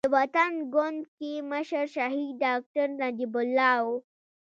د 0.05 0.07
وطن 0.17 0.51
ګوند 0.73 1.01
کې 1.15 1.31
مشر 1.51 1.83
شهيد 1.95 2.31
ډاکټر 2.43 2.87
نجيب 3.01 3.33
الله 3.43 3.73
وو. 3.85 3.95